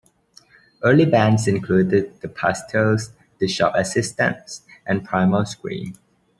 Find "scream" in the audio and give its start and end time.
5.45-5.93